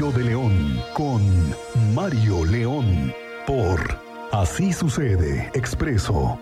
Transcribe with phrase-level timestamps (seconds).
[0.00, 1.20] De León con
[1.94, 3.12] Mario León
[3.46, 3.78] por
[4.32, 6.40] Así sucede expreso.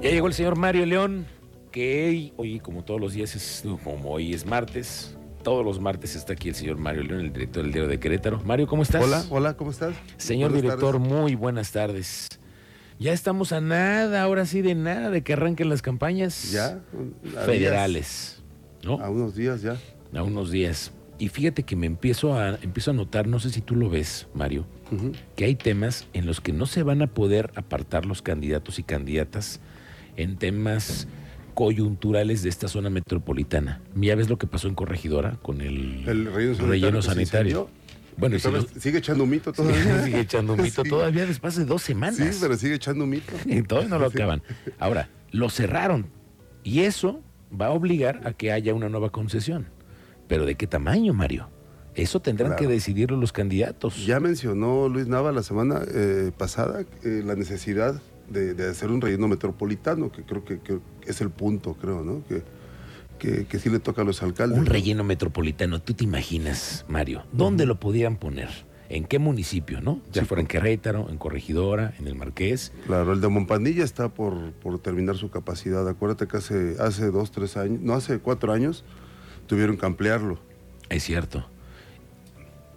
[0.00, 1.26] Ya llegó el señor Mario León,
[1.72, 6.32] que hoy, como todos los días, es, como hoy es martes, todos los martes está
[6.32, 8.40] aquí el señor Mario León, el director del diario de Querétaro.
[8.44, 9.04] Mario, ¿cómo estás?
[9.04, 9.94] Hola, hola, ¿cómo estás?
[10.16, 12.28] Señor director, muy buenas tardes.
[12.98, 16.80] Ya estamos a nada, ahora sí de nada, de que arranquen las campañas ya,
[17.44, 18.42] federales.
[18.82, 18.98] ¿no?
[19.00, 19.76] A unos días ya.
[20.14, 20.92] A unos días.
[21.18, 24.26] Y fíjate que me empiezo a, empiezo a notar, no sé si tú lo ves,
[24.34, 24.66] Mario,
[25.36, 28.82] que hay temas en los que no se van a poder apartar los candidatos y
[28.82, 29.60] candidatas
[30.16, 31.06] en temas
[31.54, 33.80] coyunturales de esta zona metropolitana.
[33.94, 36.04] Ya ves lo que pasó en Corregidora con el,
[36.58, 37.68] relleno sanitario.
[38.16, 38.36] Bueno,
[38.78, 40.04] sigue echando mito todavía.
[40.04, 42.16] Sigue, echando mito todavía después de dos semanas.
[42.16, 43.32] Sí, pero sigue echando mito.
[43.46, 44.42] Y todavía no lo acaban.
[44.78, 46.06] Ahora, lo cerraron.
[46.62, 47.22] Y eso
[47.58, 49.66] va a obligar a que haya una nueva concesión.
[50.28, 51.50] Pero ¿de qué tamaño, Mario?
[51.94, 54.04] Eso tendrán que decidirlo los candidatos.
[54.04, 59.28] Ya mencionó Luis Nava la semana eh, pasada eh, la necesidad de, hacer un relleno
[59.28, 60.60] metropolitano, que creo que,
[61.06, 62.22] es el punto, creo, ¿no?
[62.26, 64.58] Que, que, sí le toca a los alcaldes.
[64.58, 67.24] Un relleno metropolitano, ¿tú te imaginas, Mario?
[67.32, 68.48] ¿Dónde lo podían poner?
[68.90, 70.00] ¿En qué municipio, no?
[70.12, 72.72] Ya fuera en Querétaro, en Corregidora, en el Marqués.
[72.86, 75.88] Claro, el de Monpanilla está por, por terminar su capacidad.
[75.88, 78.84] Acuérdate que hace, hace dos, tres años, no, hace cuatro años,
[79.46, 80.38] tuvieron que ampliarlo.
[80.90, 81.46] Es cierto.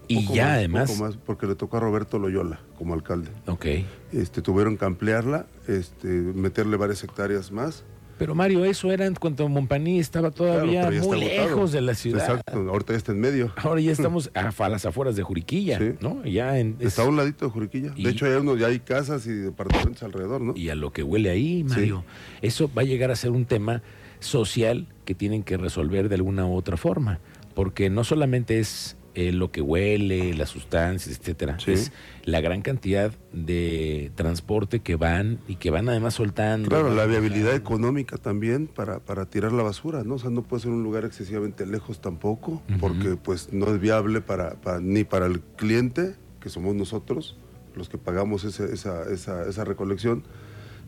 [0.07, 0.99] Y ya además.
[0.99, 3.29] más porque le tocó a Roberto Loyola como alcalde.
[3.47, 3.65] Ok.
[4.11, 7.83] Este, tuvieron que ampliarla, este, meterle varias hectáreas más.
[8.17, 12.21] Pero Mario, eso era en cuanto Montpaní estaba todavía muy lejos de la ciudad.
[12.21, 13.53] Exacto, ahorita ya está en medio.
[13.57, 16.23] Ahora ya estamos a, las afueras de Juriquilla, ¿no?
[16.25, 17.91] Ya en, Está a un ladito de Juriquilla.
[17.91, 20.53] de hecho, hay uno, ya hay casas y departamentos alrededor, ¿no?
[20.55, 22.03] Y a lo que huele ahí, Mario.
[22.41, 23.83] Eso va a llegar a ser un tema
[24.19, 27.19] social que tienen que resolver de alguna u otra forma.
[27.53, 31.57] Porque no solamente es eh, lo que huele, las sustancias, etcétera.
[31.65, 31.91] Es
[32.23, 36.69] la gran cantidad de transporte que van y que van además soltando.
[36.69, 40.13] Claro, la viabilidad económica también para, para tirar la basura, ¿no?
[40.13, 44.21] O sea, no puede ser un lugar excesivamente lejos tampoco, porque pues no es viable
[44.21, 47.39] para, ni para el cliente, que somos nosotros,
[47.75, 50.25] los que pagamos esa, esa, esa recolección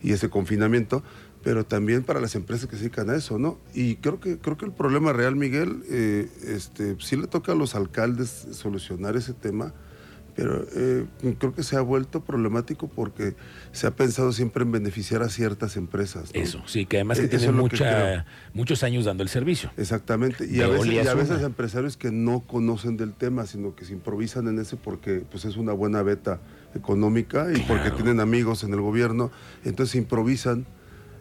[0.03, 1.01] y ese confinamiento,
[1.43, 3.59] pero también para las empresas que se dedican a eso, ¿no?
[3.73, 7.55] Y creo que, creo que el problema real, Miguel, eh, este, sí le toca a
[7.55, 9.73] los alcaldes solucionar ese tema,
[10.35, 11.05] pero eh,
[11.37, 13.35] creo que se ha vuelto problemático porque
[13.71, 16.29] se ha pensado siempre en beneficiar a ciertas empresas.
[16.33, 19.71] Eso, sí, que además que e, tienen mucha, muchos años dando el servicio.
[19.77, 23.93] Exactamente, y a, veces, a veces empresarios que no conocen del tema, sino que se
[23.93, 26.39] improvisan en ese porque pues, es una buena beta
[26.75, 29.31] económica y porque tienen amigos en el gobierno,
[29.63, 30.65] entonces improvisan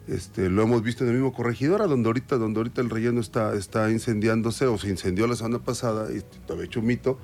[0.09, 3.53] este, lo hemos visto en el mismo corregidora, donde ahorita, donde ahorita el relleno está,
[3.55, 7.17] está incendiándose, o se incendió la semana pasada, y todavía hecho un mito,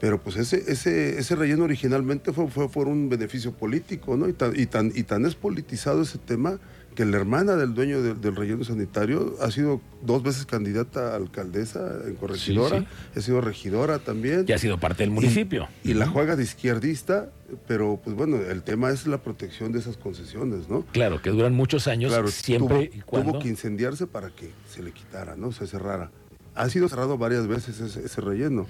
[0.00, 4.28] pero pues ese, ese, ese relleno originalmente fue, fue, fue un beneficio político, ¿no?
[4.28, 6.58] Y tan, y tan, y tan es politizado ese tema
[6.94, 12.00] que la hermana del dueño del relleno sanitario ha sido dos veces candidata a alcaldesa
[12.06, 14.44] en corregidora, ha sido regidora también.
[14.46, 15.68] Y ha sido parte del municipio.
[15.84, 17.30] Y, la juega de izquierdista,
[17.66, 20.84] pero pues bueno, el tema es la protección de esas concesiones, ¿no?
[20.92, 25.52] Claro, que duran muchos años, siempre tuvo, que incendiarse para que se le quitara, ¿no?
[25.52, 26.10] Se cerrara.
[26.54, 28.66] Ha sido cerrado varias veces ese, relleno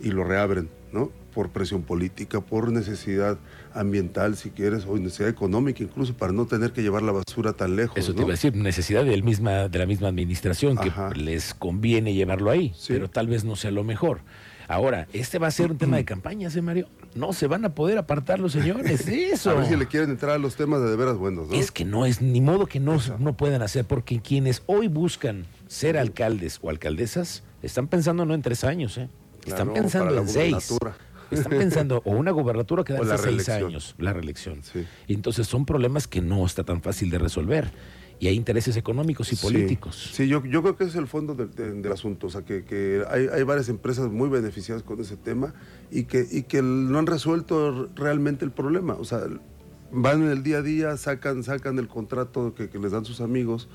[0.00, 1.12] y lo reabren, ¿no?
[1.34, 3.38] Por presión política, por necesidad
[3.74, 7.76] ambiental, si quieres, o necesidad económica, incluso para no tener que llevar la basura tan
[7.76, 7.96] lejos.
[7.96, 12.14] Eso te iba a decir, necesidad del misma, de la misma administración, que les conviene
[12.14, 14.20] llevarlo ahí, pero tal vez no sea lo mejor.
[14.68, 16.88] Ahora, este va a ser un tema de campaña, ¿eh, Mario?
[17.14, 19.50] No se van a poder apartar los señores eso.
[19.50, 21.54] A ver si le quieren entrar a los temas de de veras buenos, ¿no?
[21.54, 25.46] Es que no es ni modo que no, no puedan hacer, porque quienes hoy buscan
[25.68, 29.08] ser alcaldes o alcaldesas están pensando no en tres años, ¿eh?
[29.46, 30.74] Están pensando en seis.
[31.32, 34.60] Están pensando, o una gobernatura que da seis años, la reelección.
[35.08, 37.70] Entonces son problemas que no está tan fácil de resolver.
[38.20, 40.10] Y hay intereses económicos y políticos.
[40.12, 42.28] Sí, yo, yo, creo que es el fondo del, asunto.
[42.28, 45.54] O sea, que, que hay, hay, varias empresas muy beneficiadas con ese tema
[45.90, 48.94] y que, y que no han resuelto realmente el problema.
[48.94, 49.22] O sea,
[49.90, 53.20] van en el día a día, sacan, sacan el contrato que, que les dan sus
[53.20, 53.68] amigos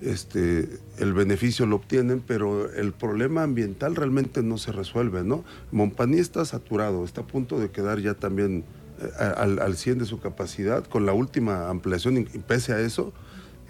[0.00, 0.68] este,
[0.98, 5.44] el beneficio lo obtienen, pero el problema ambiental realmente no se resuelve, ¿no?
[5.72, 8.64] Montpaní está saturado, está a punto de quedar ya también
[9.00, 13.12] eh, al, al 100 de su capacidad, con la última ampliación, y pese a eso,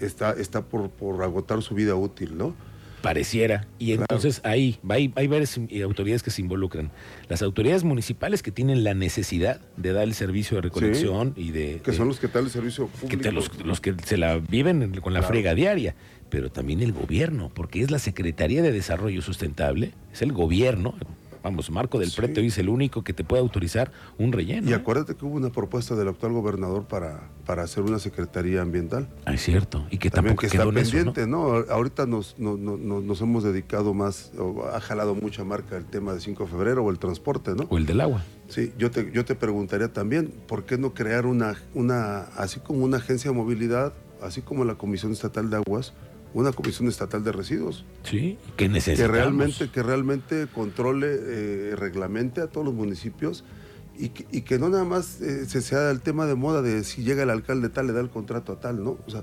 [0.01, 2.55] está, está por, por agotar su vida útil, ¿no?
[3.03, 3.67] Pareciera.
[3.79, 6.91] Y entonces ahí hay, hay varias autoridades que se involucran.
[7.29, 11.81] Las autoridades municipales que tienen la necesidad de dar el servicio de recolección y de...
[11.83, 13.23] Que son los que dan el servicio público.
[13.23, 15.95] Que los, que se la viven con la frega diaria.
[16.29, 20.95] Pero también el gobierno, porque es la Secretaría de Desarrollo Sustentable, es el gobierno,
[21.43, 22.21] vamos, Marco del sí.
[22.47, 24.69] es el único que te puede autorizar un relleno.
[24.69, 24.77] Y ¿eh?
[24.77, 29.09] acuérdate que hubo una propuesta del actual gobernador para, para hacer una secretaría ambiental.
[29.25, 29.87] Ah, es cierto.
[29.91, 31.65] Y que también que está pendiente, ¿no?
[31.69, 34.33] Ahorita nos, nos hemos dedicado más,
[34.73, 37.67] ha jalado mucha marca el tema de 5 de febrero o el transporte, ¿no?
[37.69, 38.23] O el del agua.
[38.49, 42.85] Sí, yo te, yo te preguntaría también, ¿por qué no crear una, una, así como
[42.85, 45.93] una agencia de movilidad, así como la Comisión Estatal de Aguas,
[46.35, 47.85] una comisión estatal de residuos.
[48.05, 49.11] Sí, que necesitamos.
[49.11, 53.45] Que realmente, que realmente controle, eh, reglamente a todos los municipios
[53.99, 56.85] y que, y que no nada más eh, se sea el tema de moda de
[56.85, 58.99] si llega el alcalde tal, le da el contrato a tal, ¿no?
[59.07, 59.23] O sea,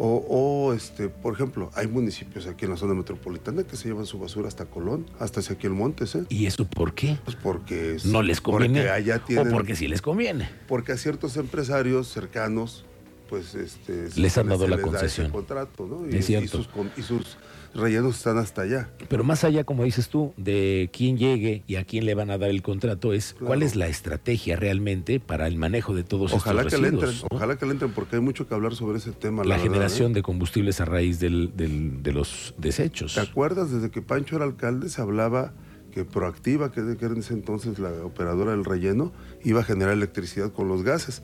[0.00, 4.20] o, este, por ejemplo, hay municipios aquí en la zona metropolitana que se llevan su
[4.20, 6.14] basura hasta Colón, hasta Ezequiel Montes.
[6.14, 6.24] ¿eh?
[6.28, 7.18] ¿Y eso por qué?
[7.24, 8.88] Pues porque no les conviene.
[8.90, 10.48] allá tienen, o porque sí les conviene.
[10.68, 12.84] Porque a ciertos empresarios cercanos
[13.28, 15.30] pues este, les han dado la concesión.
[15.30, 16.08] contrato, ¿no?
[16.08, 17.36] Y, sus,
[17.74, 18.90] rellenos están hasta allá.
[19.08, 22.38] Pero más allá, como dices tú, de quién llegue y a quién le van a
[22.38, 26.62] dar el contrato, es cuál es la estrategia realmente para el manejo de todos ojalá
[26.62, 29.12] estos que Le entren, Ojalá que le entren, porque hay mucho que hablar sobre ese
[29.12, 29.44] tema.
[29.44, 30.14] La, generación ¿eh?
[30.14, 33.14] de combustibles a raíz del, de los desechos.
[33.14, 33.70] ¿Te acuerdas?
[33.70, 35.52] Desde que Pancho era alcalde se hablaba
[35.98, 39.12] que Proactiva, que era en ese entonces la operadora del relleno,
[39.42, 41.22] iba a generar electricidad con los gases.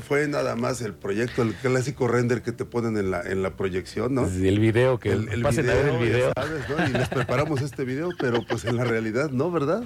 [0.00, 3.56] Fue, nada más el proyecto, el clásico render que te ponen en la, en la
[3.56, 4.26] proyección, ¿no?
[4.26, 6.32] el video, que el, el pasen video, a ver el video.
[6.34, 6.88] Sabes, ¿no?
[6.88, 9.84] Y les preparamos este video, pero pues en la realidad no, ¿verdad?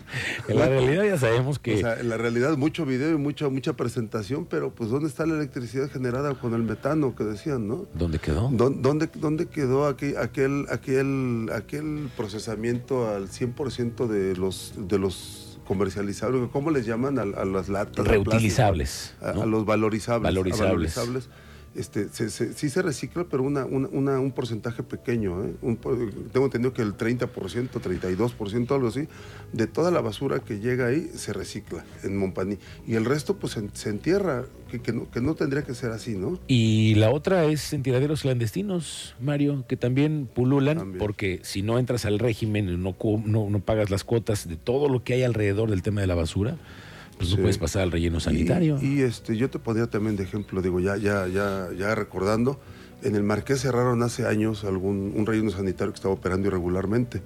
[0.49, 1.75] En la realidad ya sabemos que...
[1.75, 5.27] O sea, en la realidad mucho video y mucha, mucha presentación, pero pues ¿dónde está
[5.27, 7.87] la electricidad generada con el metano que decían, no?
[7.93, 8.49] ¿Dónde quedó?
[8.51, 14.73] ¿Dónde, dónde quedó aquel, aquel, aquel, aquel procesamiento al 100% de los...
[14.77, 18.07] De los comercializables, ¿cómo les llaman a, las latas?
[18.07, 19.15] Reutilizables.
[19.23, 20.23] A, los valorizables.
[20.23, 21.29] Valorizables
[21.75, 25.45] este, sí se recicla, pero una, un porcentaje pequeño.
[25.45, 25.55] ¿eh?
[26.33, 29.09] tengo entendido que el 30%, 32%, algo así,
[29.53, 32.59] de toda la basura que llega ahí se recicla en Montpaní.
[32.87, 36.39] Y el resto pues se, entierra, que, no, tendría que ser así, ¿no?
[36.47, 42.05] Y la otra es en tiraderos clandestinos, Mario, que también pululan, porque si no entras
[42.05, 45.83] al régimen, no, no, no pagas las cuotas de todo lo que hay alrededor del
[45.83, 46.57] tema de la basura
[47.17, 48.79] pues no puedes pasar al relleno sanitario.
[48.81, 52.61] Y, este, yo te podría también de ejemplo, digo, ya, ya, ya, ya recordando,
[53.03, 57.23] en el Marqués cerraron hace años algún un relleno sanitario que estaba operando irregularmente.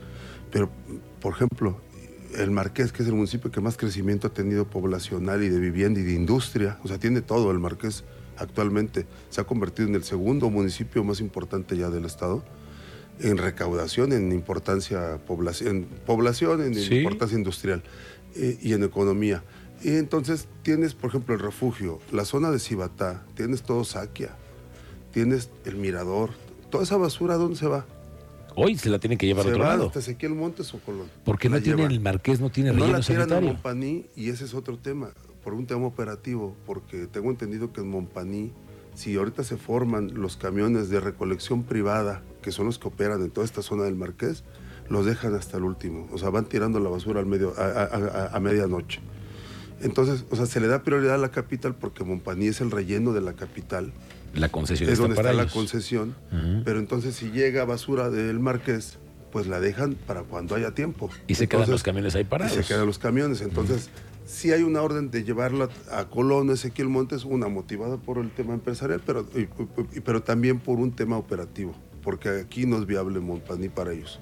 [0.51, 0.71] Pero,
[1.21, 1.81] por ejemplo,
[2.37, 6.01] el Marqués, que es el municipio que más crecimiento ha tenido poblacional y de vivienda
[6.01, 8.05] y de industria, o sea, tiene todo el Marqués
[8.37, 12.45] actualmente, se ha convertido en el segundo municipio más importante ya del estado
[13.21, 17.83] en recaudación, en importancia población, en población, en importancia industrial
[18.37, 19.43] eh, y en economía.
[19.83, 24.31] Y entonces tienes, por ejemplo, el refugio, la zona de Cibatá, tienes todo Saquia,
[25.13, 26.31] tienes el mirador.
[26.71, 27.87] Toda esa basura, ¿dónde se va?
[28.57, 29.87] Hoy se la tienen que llevar a otro va lado.
[29.87, 31.07] hasta Ezequiel Montes o Colón.
[31.25, 33.37] Porque no tiene el Marqués, no tiene relleno no la sanitario.
[33.37, 35.11] en Montpaní y ese es otro tema,
[35.45, 38.53] por un tema operativo, porque tengo entendido que en Montpaní,
[38.95, 43.31] si ahorita se forman los camiones de recolección privada, que son los que operan en
[43.31, 44.43] toda esta zona del Marqués,
[44.89, 46.09] los dejan hasta el último.
[46.13, 49.01] O sea, van tirando la basura al medio, a medianoche.
[49.83, 53.13] Entonces, o sea, se le da prioridad a la capital porque Montpaní es el relleno
[53.13, 53.93] de la capital.
[54.35, 56.15] La concesión es donde está la concesión.
[56.65, 58.99] Pero entonces, si llega basura del Marqués,
[59.33, 61.11] pues la dejan para cuando haya tiempo.
[61.27, 62.57] Y se quedan los camiones ahí parados.
[62.57, 63.41] Y se quedan los camiones.
[63.41, 63.91] Entonces,
[64.27, 68.55] si hay una orden de llevarla a Colón, Ezequiel Montes, una motivada por el tema
[68.55, 69.27] empresarial, pero,
[70.05, 74.21] pero también por un tema operativo, porque aquí no es viable Montpaní para ellos.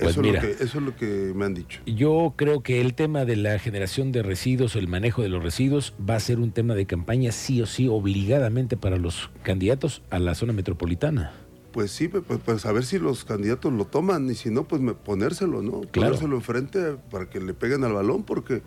[0.00, 1.80] Pues eso, es lo que, eso es lo que me han dicho.
[1.86, 5.42] Yo creo que el tema de la generación de residuos o el manejo de los
[5.42, 10.02] residuos va a ser un tema de campaña sí o sí obligadamente para los candidatos
[10.10, 11.32] a la zona metropolitana.
[11.72, 14.82] Pues sí, pues, pues a ver si los candidatos lo toman y si no, pues
[15.04, 15.82] ponérselo, ¿no?
[15.82, 18.62] Ponérselo enfrente para que le peguen al balón porque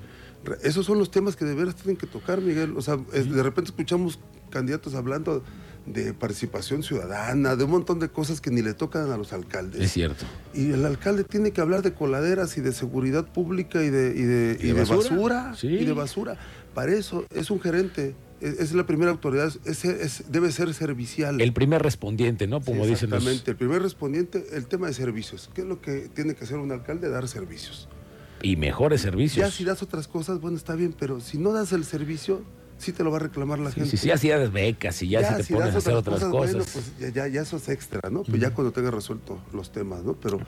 [0.62, 2.76] esos son los temas que de veras tienen que tocar, Miguel.
[2.78, 5.44] O sea, de repente escuchamos candidatos hablando
[5.86, 9.82] de participación ciudadana, de un montón de cosas que ni le tocan a los alcaldes.
[9.82, 10.26] Es cierto.
[10.54, 14.24] Y el alcalde tiene que hablar de coladeras y de seguridad pública y de, y
[14.24, 15.54] de, basura.
[15.62, 16.38] Y de basura.
[16.74, 18.16] Para eso es un gerente.
[18.40, 21.40] Es, la primera autoridad, es, debe ser servicial.
[21.40, 22.60] El primer respondiente, ¿no?
[22.60, 25.50] Como dicen Exactamente, el primer respondiente, el tema de servicios.
[25.54, 27.10] ¿Qué es lo que tiene que hacer un alcalde?
[27.10, 27.88] Dar servicios.
[28.42, 29.46] Y mejores servicios.
[29.46, 32.44] Ya si das otras cosas, bueno, está bien, pero si no das el servicio,
[32.84, 33.90] sí te lo va a reclamar la gente.
[33.90, 36.70] Sí, sí, hacías becas y ya, si te pones a hacer otras cosas.
[36.72, 38.24] pues ya, ya, eso es extra, ¿no?
[38.24, 40.14] Pues ya cuando tengas resuelto los temas, ¿no?
[40.14, 40.40] Pero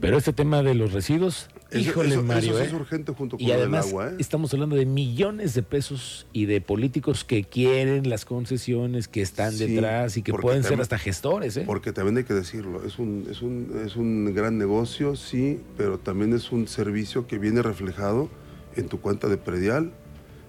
[0.00, 2.58] pero este tema de los residuos, híjole, Mario.
[2.58, 2.76] es ¿eh?
[2.76, 4.08] urgente junto con y además, el agua.
[4.10, 4.16] ¿eh?
[4.18, 9.56] Estamos hablando de millones de pesos y de políticos que quieren las concesiones, que están
[9.56, 11.56] detrás y que pueden ser hasta gestores.
[11.56, 11.64] ¿eh?
[11.66, 15.98] Porque también hay que decirlo, es un, es, un, es un gran negocio, sí, pero
[15.98, 18.28] también es un servicio que viene reflejado
[18.76, 19.92] en tu cuenta de predial,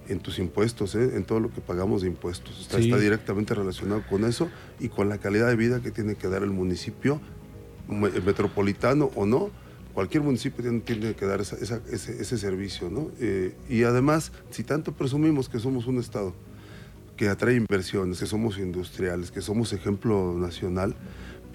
[0.08, 1.16] en tus impuestos, ¿eh?
[1.16, 2.60] en todo lo que pagamos de impuestos.
[2.62, 6.28] Está, está, directamente relacionado con eso y con la calidad de vida que tiene que
[6.28, 7.20] dar el municipio
[7.88, 9.52] metropolitano o no,
[9.94, 13.12] cualquier municipio tiene, que dar ese, servicio, ¿no?
[13.20, 16.34] Eh, y además, si tanto presumimos que somos un Estado
[17.16, 20.96] que atrae inversiones, que somos industriales, que somos ejemplo nacional,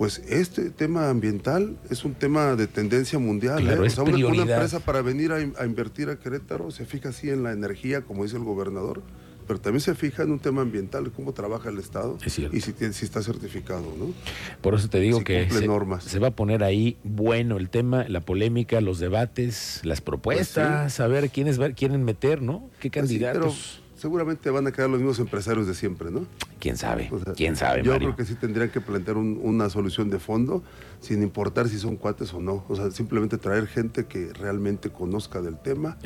[0.01, 3.69] pues este tema ambiental es un tema de tendencia mundial.
[3.69, 3.77] ¿eh?
[4.01, 8.01] una, empresa para venir a, a, invertir a Querétaro se fija así en la energía,
[8.01, 9.03] como dice el gobernador,
[9.47, 13.05] pero también se fija en un tema ambiental, cómo trabaja el Estado y si, si
[13.05, 13.93] está certificado.
[13.99, 14.15] ¿no?
[14.63, 18.23] Por eso te digo que se, se, va a poner ahí bueno el tema, la
[18.23, 22.71] polémica, los debates, las propuestas, pues a ver quiénes quieren meter, ¿no?
[22.81, 23.83] ¿Qué pues candidatos?
[24.01, 26.25] Seguramente van a quedar los mismos empresarios de siempre, ¿no?
[26.59, 27.11] ¿Quién sabe?
[27.37, 30.63] ¿Quién sabe, Yo creo que sí tendrían que plantear una solución de fondo,
[31.01, 32.65] sin importar si son cuates o no.
[32.69, 35.99] O sea, simplemente traer gente que realmente conozca del tema.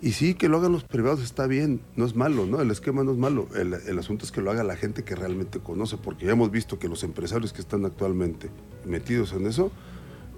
[0.00, 2.62] Y sí, que lo hagan los privados está bien, no es malo, ¿no?
[2.62, 3.48] El esquema no es malo.
[3.54, 6.78] El, asunto es que lo haga la gente que realmente conoce, porque ya hemos visto
[6.78, 8.48] que los empresarios que están actualmente
[8.86, 9.70] metidos en eso,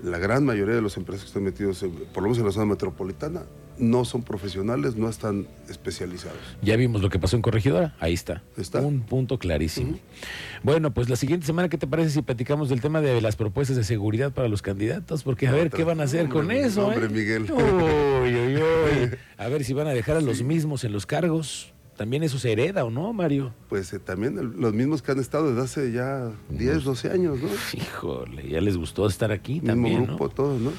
[0.03, 2.67] la gran mayoría de los empresarios que están metidos, por lo menos en la zona
[2.67, 3.43] metropolitana,
[3.81, 6.39] no son profesionales, no están especializados.
[6.63, 8.43] Ya vimos lo que pasó en Corregidora, ahí está.
[8.57, 8.81] ¿Está?
[8.81, 9.99] Un punto clarísimo.
[10.63, 13.77] Bueno, pues la siguiente semana, ¿qué te parece si platicamos del tema de las propuestas
[13.77, 15.23] de seguridad para los candidatos?
[15.23, 16.89] Porque a ver qué van a hacer con eso.
[16.89, 17.09] Hombre, ¿eh?
[17.09, 17.47] Miguel.
[19.39, 21.73] A ver si van a dejar a los mismos en los cargos.
[21.97, 23.53] También eso se hereda, ¿o no, Mario?
[23.69, 27.49] Pues eh, también los mismos que han estado desde hace ya 10, 12 años, ¿no?
[27.75, 30.73] Híjole, ya les gustó estar aquí también, grupo, todos, ¿no?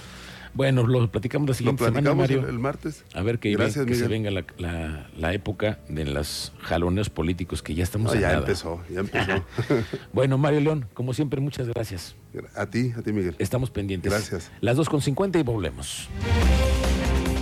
[0.53, 2.47] Bueno, lo platicamos la siguiente semana, Mario.
[2.47, 3.05] El, martes.
[3.13, 8.13] A ver que, que se venga la, época de los jaloneos políticos que ya estamos
[8.13, 9.43] no, Ya empezó, ya empezó.
[10.13, 12.15] bueno, Mario León, como siempre, muchas gracias.
[12.55, 13.35] A ti, a ti, Miguel.
[13.39, 14.11] Estamos pendientes.
[14.11, 14.51] Gracias.
[14.61, 16.09] Las 2.50 y volvemos.